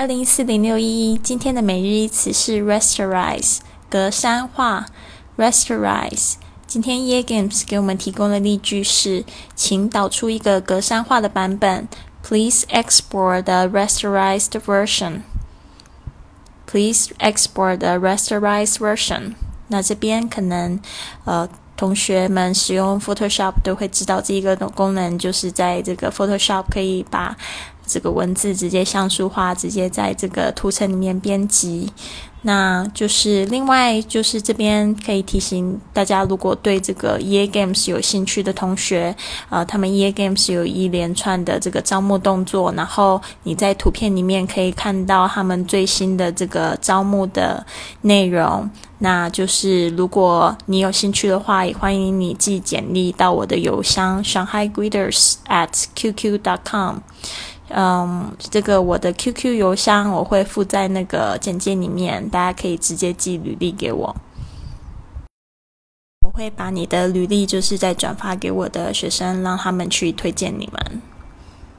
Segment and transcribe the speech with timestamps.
[0.00, 3.58] 二零四零六一一，今天的每日一词是 rasterize，
[3.90, 4.86] 格栅化。
[5.36, 6.36] rasterize。
[6.66, 11.86] 今天 Ye Games 给我们提供的例句是，请导出一个格栅化的版本。
[12.22, 15.20] Please export the rasterized version.
[16.64, 19.34] Please export the rasterized version.
[19.68, 20.80] 那这边可能，
[21.26, 21.46] 呃，
[21.76, 27.36] 同学们使用 Photoshop 都会知道这一个功能，就是在这个 Photoshop 可以把。
[27.90, 31.92] 这个文字直接像素化，直接在这个图层里面编辑。
[32.42, 39.14] 那就是另外就是这边可以提醒大家，如果对这个 EA Games 有兴趣的同学，
[39.50, 47.66] 呃，他们 EA Games 有一连串的这个招募动作，然后你在图片里面可以看到他们最新的这个招募的
[48.00, 48.70] 内容。
[49.02, 57.00] 那就是如果你有兴趣的话，也欢迎你寄简历到我的邮箱 shanghai_greeters at qq.com。
[57.70, 64.14] 嗯，这个我的 QQ 邮箱我会附在那个简介里面，大家可以直接寄履历给我。
[66.26, 71.02] 我会把你的履历就是再转发给我的学生，让他们去推荐你们。